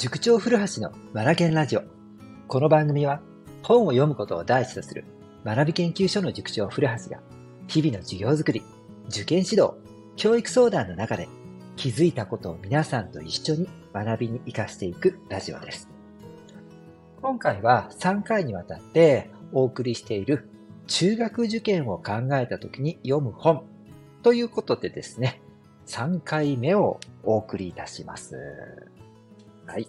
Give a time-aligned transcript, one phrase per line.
[0.00, 1.82] 塾長古橋の学研ラジオ。
[2.48, 3.20] この番組は
[3.62, 5.04] 本を読むことを第一とする
[5.44, 7.20] 学び研究所の塾長古橋が
[7.66, 8.62] 日々の授業づくり、
[9.10, 9.74] 受験指導、
[10.16, 11.28] 教育相談の中で
[11.76, 15.90] 気づいたことを皆さんと一緒に学びに活かしていくラジオです。
[17.20, 20.48] 今回は3回にわたってお送りしている
[20.86, 23.64] 中学受験を考えた時に読む本
[24.22, 25.42] ということでですね、
[25.88, 28.38] 3回目をお送りいたします。
[29.70, 29.88] はい。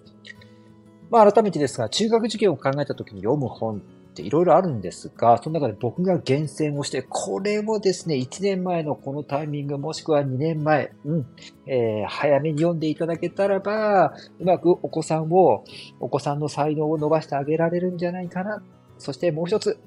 [1.09, 11.25] まあ改めてですが、中学受験を考えた時に読む本っていろいろあるんですが、その中で僕が厳選をして、これをですね、1年前のこのタイミング、もしくは2年前、うん、
[11.65, 15.63] えー、早めに読んでいただけたらば、うまくお子さんを、
[15.99, 18.61] お子さんの才能を伸ばしてあげられるんじゃないかな。
[18.99, 19.79] そしてもう一つ、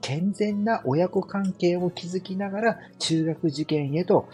[0.00, 4.28] 健全な親子関係を築きながら中学受験へと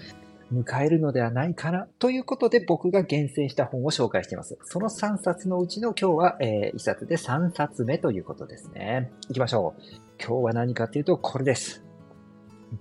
[0.53, 4.59] 迎えるのではないかなということで僕が厳選した本を紹介しています。
[4.65, 9.11] その3冊のうちの今日は、えー、1冊で3冊目ということですね。
[9.29, 9.83] 行きましょう。
[10.19, 11.85] 今日は何かっていうとこれです。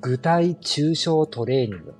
[0.02, 1.94] 具体抽象トレーニング。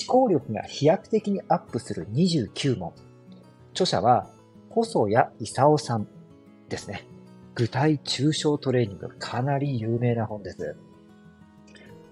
[0.00, 2.92] 思考力が飛躍的にアップする29問。
[3.72, 4.28] 著者は
[4.70, 6.08] 細谷勲さん
[6.68, 7.06] ですね。
[7.54, 9.08] 具体抽象トレーニング。
[9.18, 10.76] かなり有名な本です。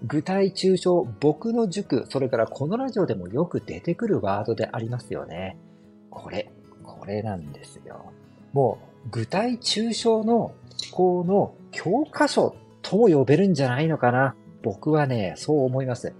[0.03, 5.57] 具体抽象、僕の塾、それからこのラジオでもよく出てくるワードでありますよね。
[6.09, 6.51] これ、
[6.83, 8.11] これなんですよ。
[8.53, 10.53] もう、具体抽象の思
[10.91, 14.35] 考の教科書とも呼べるんじゃないのかな。
[14.61, 16.13] 僕はね、そう思います。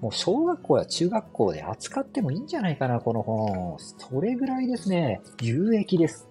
[0.00, 3.76] もう小学校や中学校で扱ってもいいんじゃないかな、この本。
[3.78, 6.28] それぐらいですね、有益です。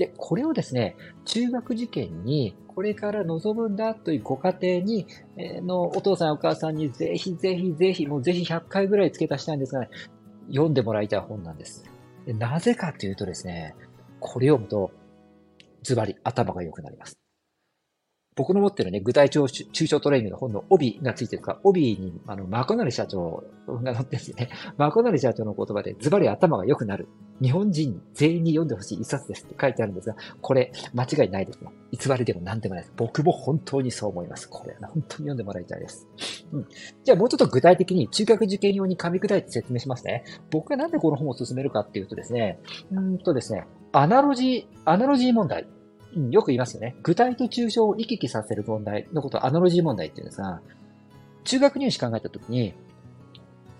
[0.00, 9.90] で、これをですね、中学受験にこれから望むんだというご家庭に、えのお父さんお母さんにぜひぜひぜひ、もうぜひ100回ぐらい付け足したいんですが、ね、
[10.48, 11.84] 読んでもらいたい本なんです。
[12.24, 13.74] でなぜかというとですね、
[14.20, 14.90] これ読むと、
[15.82, 17.18] ズバリ頭が良くなります。
[18.40, 24.48] 僕の持ってるね、具体抽象トレーニングの本の帯がついてるか帯に、あの、マコナリ社長が載ってるんですよね。
[24.78, 27.06] マコナリ社長の言葉で、ズバリ頭が良くなる。
[27.42, 31.68] 日本人全員に読んでほしい一冊ですって書いてあるんですが、これ、間違いないですね。
[31.90, 32.94] 偽りでも何でもないです。
[32.96, 34.48] 僕も本当にそう思います。
[34.48, 36.08] これ、本当に読んでもらいたいです。
[36.50, 36.66] うん。
[37.04, 40.24] じゃあもうちょっと具体的に中学受験用に噛み砕いて説明しますね。
[40.50, 42.58] 僕がなんでこの本を薦めるかっていうとですね、
[42.90, 45.66] うんとですね、アナロジー、アナロジー問題。
[46.16, 46.96] うん、よく言いますよね。
[47.02, 50.60] 具体と抽象を行き来させる問題のことをアナロジー問題って言うんですが、
[51.44, 52.74] 中学入試考えたときに、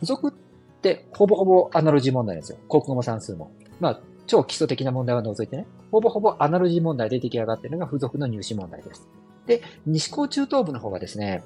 [0.00, 0.32] 付属っ
[0.80, 2.58] てほぼほぼアナロジー問題なんですよ。
[2.68, 3.50] 国語も算数も。
[3.80, 9.08] まあ、超基礎的な問題は除いてね、ほぼほぼアナロジー問題で出来上がっているのが付属の入試問題です。
[9.46, 11.42] で、西高中等部の方がですね、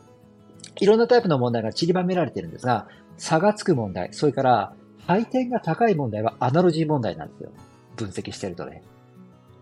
[0.81, 4.75] いろんなタイプの問題が散りばめられてるんですが、差がつく問題、それから
[5.07, 7.51] 配点が高い問題はアナロジー問題なんですよ。
[7.97, 8.83] 分析してるとね。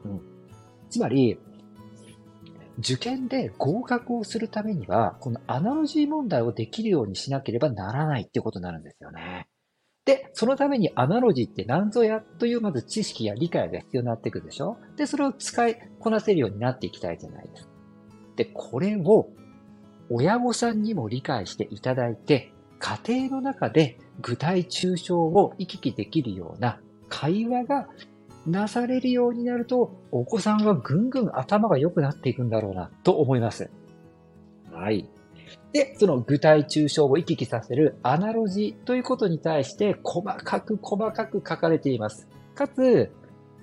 [0.05, 0.32] うん。
[0.93, 1.39] つまり、
[2.79, 9.49] 受験で合格をするためには、このアナロジー問題をできるようにしなければならないっていうことになるんですよね。
[10.05, 14.77] で、そのためにアナロジーって何ぞやというまず知識や理解が必要になってくるでしょ？
[14.97, 17.71] で、それを使いこなせるようになっていきたいじゃないですか。
[18.37, 19.31] で、これを
[20.11, 27.89] 親御さんにも理解していただいて、家庭の中で具体抽象を行き来できるような会話が
[28.47, 33.71] なされるようになると、お子さんはぐんぐん頭が良くなっていくんだろうな、と思います。
[34.73, 35.09] はい。
[35.73, 42.29] で、その具体抽象を行き来させるアナロジーということに対して細かく細かく書かれています。
[42.55, 43.11] かつ、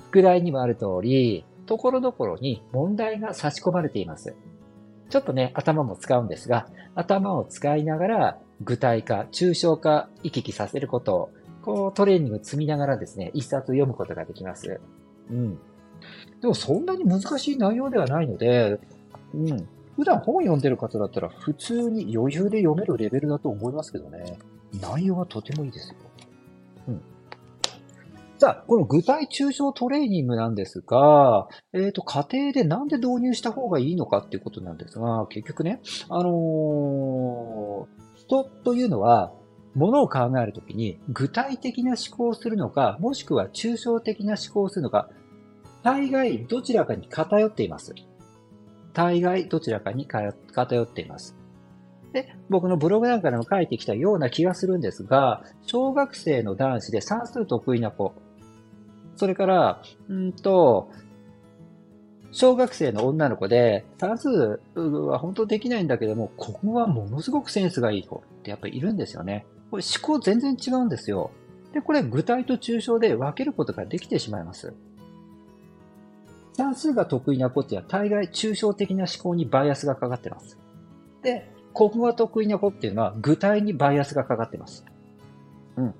[0.07, 4.35] 副題にもある通り、ところどころに問題が差し込まれています。
[5.09, 11.29] ちょっとね、頭も使うんですが、頭を使いながら具体化、抽象化、行き来させること
[11.69, 14.79] こうトレーニング積みながらですね、一冊読むことができます。
[15.29, 15.59] うん。
[16.41, 18.79] でもそんなに難しい内容ではないので、
[19.35, 19.67] うん。
[19.95, 24.39] 普段本読んでる方だったら普通に余裕で読めるレベルだと思いますけどね。
[24.81, 25.95] 内容はとてもいいですよ。
[26.87, 27.01] うん。
[28.39, 39.33] さあ、この具体抽象トレーニングなんですが、えっ、ー、と、家庭でなんで導入した方がいいのかっていうことなんですが、結局ね、あのー、人というのは
[39.79, 45.09] ものを考えるときに具体的な思考をするのか、もしくは抽象的な思考をするのか、
[45.83, 47.95] 大概どちらかに偏っています。
[48.91, 51.37] 大概どちらかに偏っています。
[52.11, 58.13] で、僕のブログなんかでも書いてきたような気がするんですが、小学生の男子で算数得意な子、
[59.15, 60.89] それから、うんと、
[62.31, 69.45] 小学生の女の子で、算数は本当できないんだけども、ここはものすごくセンスがいい子ってやっぱりいるんですよね。
[69.71, 71.31] これ思考全然違うんですよ。
[71.73, 74.73] で、これ具体と抽象で分けることができてしまいます。
[76.53, 80.57] 算数が得意な子っていうのは大概抽象的な思考にバイアスがかかってます。
[81.23, 84.85] で、国語が得意な子っていうのは具体にバイアスがかかってます。
[85.77, 85.95] うん。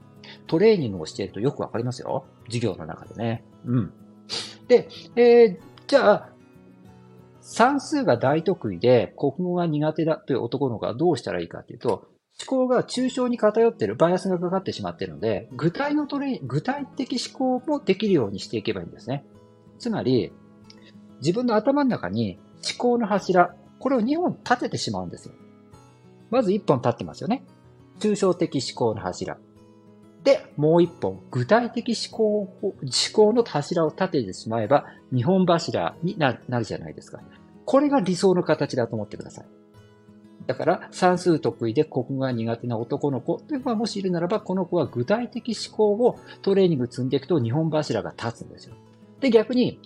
[0.48, 2.26] トレーニングをしているとよくわかりますよ。
[2.48, 3.44] 授業の中でね。
[3.66, 3.94] うん。
[4.68, 6.30] で、えー、じゃあ、
[7.41, 12.07] 算数が大得意で国語が苦手だという男の子はどうしたらいいかというと、
[12.39, 19.25] 思考が抽象に偏ってる、バイアスがかかってしまっているので、具体のトレ具体的思考もできるようにしていけばいいんですね。
[19.80, 20.31] つまり、
[21.21, 25.33] 自分の頭の中に思考の柱、これを2本立ててしまうんですよ。
[26.30, 27.44] まず1本立ってますよね。
[28.00, 29.39] 抽象的思考の柱。
[30.24, 32.75] で、もう1本、具体的思考を思
[33.13, 37.21] 考の柱を立ててしまえば、2本柱になるじゃないですか。
[37.66, 39.45] これが理想の形だと思ってください。
[40.45, 48.75] だから、算数得意で国語が苦手な男の子という子がもしいるならば、この子は具体的思考をトレーニング積んでいくと日本柱が立つんですよ。
[49.19, 49.80] で、逆に、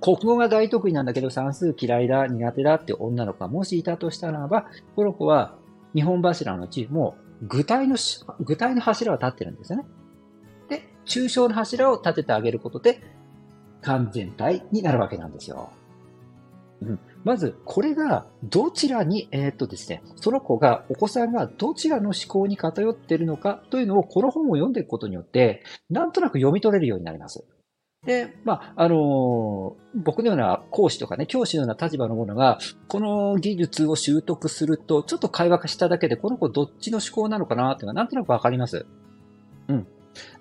[0.00, 5.56] 国語が大得意なんだけど算数嫌いだ、苦手だって女の子がもしいたとしたならば、この子は
[5.94, 7.96] 日本柱のうちもう具体の、
[8.40, 9.86] 具体の柱は立ってるんですよね。
[10.68, 13.00] で、抽象の柱を立ててあげることで
[13.82, 15.70] 完全体になるわけなんですよ。
[16.80, 27.44] うん、まず、これがどちらに、えー、っとですね、その子が、お子さんがどちらの思考に偏っているのかというのを、この本を読んでいくことによって、なんとなく読み取れるようになります。
[28.06, 38.86] で、まあ、あのー、僕のような講師とかね、教師のような立場の者が、この技術を習得すると、ちょっと会話化しただけで、この子どっちの思考なのかなっていうのはなんとなくわかります。
[39.68, 39.86] うん。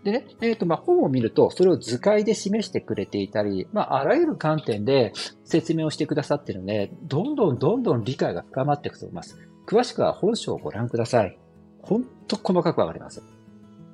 [0.03, 5.13] でね、えっ、ー、と、まあ、本を見ると、それを図解で示してくれていたり、まあ、あらゆる観点で
[5.43, 9.37] 説明をしてくださってるので、どんどんどんどん理解が深まっていくと思います。
[9.67, 11.37] 詳しくは本書をご覧ください。
[11.81, 13.23] ほんと細かくわかります。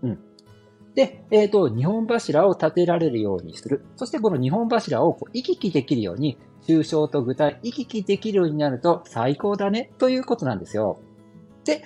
[0.03, 0.19] うん。
[0.95, 3.85] で、えっ、ー、と、日本柱を立てられるようにする。
[3.95, 6.37] そしてこの日本柱をこう行き来できるように、
[6.67, 10.99] 抽象と具体、行き来できるようになると最高だね、ということなんですよ。
[11.65, 11.83] で、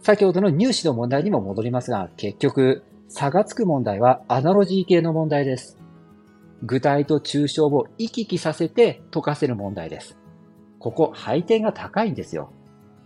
[0.00, 5.78] 先ほどの入試の問題にも戻りますが、結局、差がつく問題はアナロジー系の問題です。
[6.62, 10.18] 具体と抽象を行き来させて解かせる問題です。
[10.78, 12.50] ここ、配点が高いんですよ。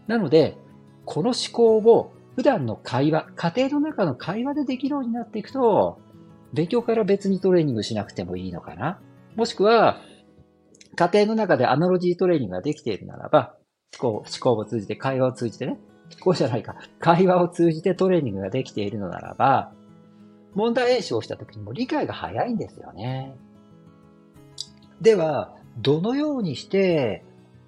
[0.06, 0.56] なので、
[1.04, 6.00] この思考を普段の会話、家庭の中の会話でできるようになっていくと、
[6.52, 9.00] 勉強から別にトレーニングしなくてもいいのかな。
[9.36, 10.00] もしくは、
[10.96, 13.54] 家庭の中でアナロジートレーニングができているならば、
[14.00, 15.78] 思考、思考を通じて、会話を通じてね、
[16.12, 19.72] 思考じゃないか、会話を通じてトレーニングができているのならば、
[20.54, 23.36] 問題演習をした時にも理解が早いんですよね。
[25.00, 27.24] では、どのようにして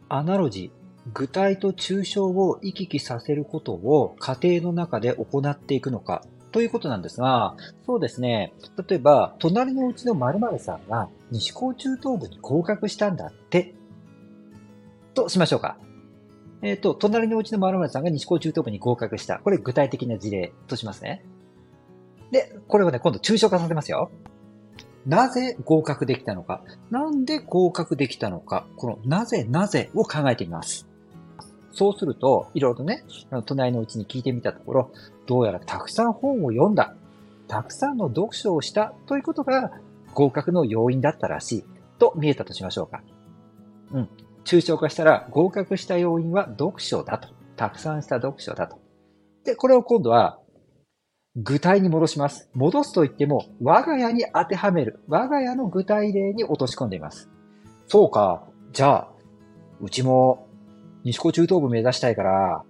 [0.09, 0.81] アナロジー、
[1.12, 7.56] 具体と抽象を行き来させることを家庭の中で行っていくのかということなんですが、
[7.87, 8.52] そうですね。
[8.88, 13.75] 例えば、隣のうちの〇〇さんが西高中等部に合格したんだって、
[15.14, 15.76] としましょうか。
[16.60, 19.38] えっ、ー、と、隣のうちの〇〇さんが西高中等部に合格した。
[19.38, 21.25] これ具体的な事例としますね。
[22.31, 24.10] で、これをね、今度抽象化させますよ。
[25.06, 26.62] なぜ合格できたのか。
[26.90, 28.66] なんで合格できたのか。
[28.76, 30.91] このなぜなぜを考えてみます。
[31.72, 33.04] そうすると、いろいろとね、
[33.46, 34.90] 隣のうちに聞いてみたところ、
[35.26, 36.94] どうやらたくさん本を読んだ。
[37.49, 39.73] たくさんの読書をしたということが
[40.14, 41.64] 合格の要因だったらしい。
[41.99, 43.02] と見えたとしましょうか。
[43.92, 44.08] うん。
[44.44, 47.28] 抽象化したら合格した要因は読書だと。
[47.56, 48.78] たくさんした読書だと。
[49.44, 50.38] で、これを今度は
[51.37, 52.50] 具体に戻します。
[52.52, 55.00] 戻すと言っても、我が家に当てはめる。
[55.08, 57.30] 我が家の具体例に落とし込んでいます。
[57.87, 58.44] そうか。
[58.73, 59.08] じゃあ、
[59.80, 60.49] うちも、
[61.04, 62.64] 西高中等部目指したいから、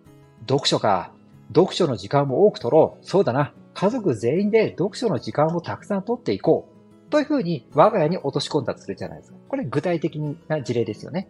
[0.49, 1.13] 読書か。
[1.55, 3.05] 読書の時間も多く取ろう。
[3.05, 3.53] そうだな。
[3.75, 7.11] 家族全員で読書の時間をたくさん取っていこう。
[7.11, 9.37] というふうに我が家に落とし込んだとするじゃないですか。
[9.49, 11.29] これ具体的な事例ですよね。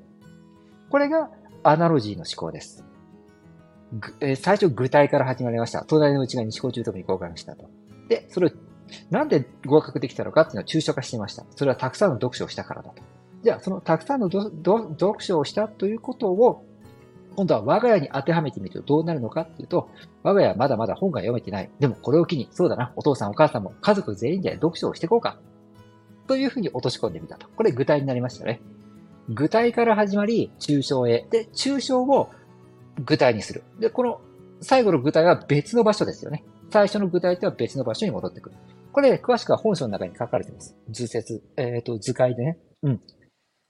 [0.90, 1.30] これが
[1.64, 2.84] アナロジーの思考です。
[4.20, 5.80] え、最初具体から始まりました。
[5.80, 7.68] 東大のうちが西高中等部に合格したと。
[8.08, 8.52] で、それ、
[9.10, 11.44] なんで合格できたのかっていうのを抽象化していました。
[11.56, 13.02] それはたくさんの読書をしたからだと。
[13.42, 16.64] じゃあ、そのたくさんの読書をしたということを、
[17.36, 19.88] 今度は我が家に当てはめてみるとどうなるのかっていうと、
[20.22, 21.70] 我が家はまだまだ本が読めてない。
[21.80, 25.38] でもこれを機に、そうだな、お父さんお母さんも家族全員で読書をしていこうか。
[26.26, 27.48] というふうに落とし込んでみたと。
[27.56, 28.60] これ具体になりましたね。
[29.28, 31.26] 具体から始まり、抽象へ。
[31.30, 32.30] で、抽象を
[33.04, 33.62] 具体にする。
[33.80, 34.20] で、この
[34.60, 36.44] 最後の具体は別の場所ですよね。
[36.70, 38.56] 最初の具体とは別の場所に戻ってくる。
[38.92, 40.76] これ、詳しくは本書の中に書かれています。
[40.90, 42.58] 図説、えっ、ー、と、図解でね。
[42.82, 43.00] うん。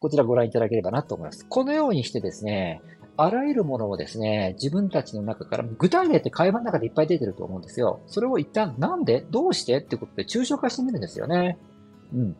[0.00, 1.46] こちらご覧いただければなと思います。
[1.48, 2.82] このようにしてですね、
[3.16, 8.00] あらゆるものをですね、自分たちの中から、具体例って会話の中でいっぱい出てると思うんですよ。
[8.06, 9.78] それを一旦なんでどうして？
[9.78, 11.58] ってことで抽象化してみるんですよね。
[12.14, 12.36] うん。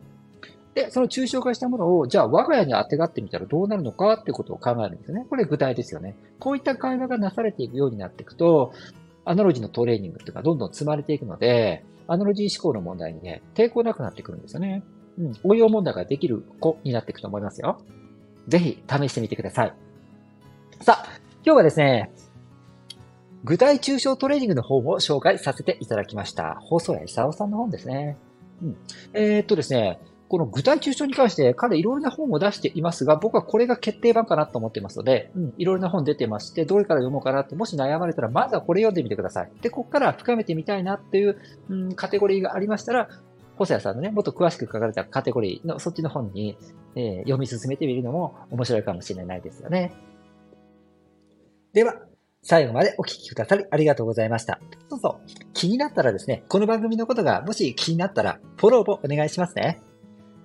[0.75, 4.15] で、その抽象化したものを、じゃあ我が家に当てがってみたらどうなるのか？
[4.15, 5.27] ってことを考えるんですよね。
[5.29, 6.17] これ具体ですよね。
[6.39, 8.73] こういった会話がなされていくようになっていくと、
[9.25, 14.83] アナロジーのトレーニングっていうのがどんどん積まれていくので、アナロジー思考の問題にね、抵抗なくなってくるんですよね。
[15.19, 17.85] うん、応用問題ができる子になっていくと思いますよ。
[18.49, 19.75] ぜひ試してみてください。
[20.83, 21.07] さあ、
[21.45, 22.11] 今日はですね、
[23.45, 26.57] 具体抽象トレーニングの本を紹介させていただきました。
[26.61, 28.17] 放送屋勲さんの本ですね。
[28.61, 28.77] うん。
[29.13, 39.53] えー、っとですね、この具体抽象に関して彼いろいろな本を出していますが、僕はこれが決定版かなと思っていますので、うん、いろいろな本出てまして、どれから読もうかなって、もし悩まれたら、まずはこれ読んでみてください。
[39.61, 43.09] で、ここから深めてみたいなっていう、うん、カテゴリーがありましたら、
[43.57, 46.59] 細谷さんのね、もっと詳しく書かれたカテゴリーのそっちの本に、
[46.97, 49.93] えー、読み進めてみるのも面白いかもしれないですよね。
[51.73, 51.95] では、
[52.43, 54.61] 最後までお聴きくださりありがとうございました。
[54.91, 55.21] どうぞ。
[55.55, 59.81] 気になったらですね、この番組のことがもし気になったら、フォローをお願いしますね。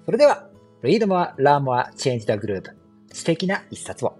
[0.05, 0.47] それでは、
[0.83, 2.73] Read More, Learn More, Change the Group
[3.11, 4.17] 素敵な一冊を。